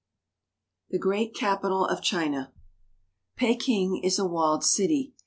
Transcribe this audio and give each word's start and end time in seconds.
THE 0.89 0.97
GREAT 0.97 1.35
CAPITAL 1.35 1.85
OF 1.85 2.01
CHINA 2.01 2.51
PEKING 3.35 4.03
is 4.03 4.17
a 4.17 4.25
walled 4.25 4.63
city. 4.63 5.13